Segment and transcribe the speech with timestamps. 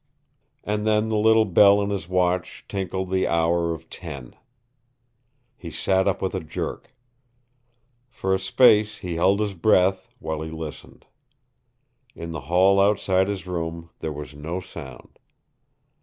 [0.63, 4.35] And then the little bell in his watch tinkled the hour of ten!
[5.55, 6.95] He sat up with a jerk.
[8.09, 11.05] For a space he held his breath while he listened.
[12.15, 15.19] In the hall outside his room there was no sound.